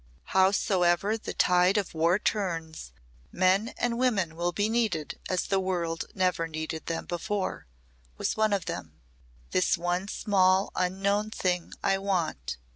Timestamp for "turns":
2.17-2.91